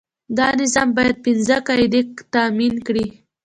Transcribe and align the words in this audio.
دا 0.37 0.47
نظام 0.61 0.87
باید 0.97 1.17
پنځه 1.25 1.55
قاعدې 1.67 2.01
تامین 2.33 2.75
کړي. 2.87 3.05